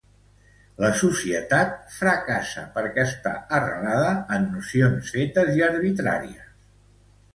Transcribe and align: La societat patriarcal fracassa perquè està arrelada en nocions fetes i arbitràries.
La 0.83 0.87
societat 1.01 1.67
patriarcal 1.73 1.93
fracassa 1.97 2.63
perquè 2.77 3.05
està 3.11 3.35
arrelada 3.59 4.09
en 4.39 4.49
nocions 4.57 5.13
fetes 5.19 5.53
i 5.61 5.67
arbitràries. 5.71 6.53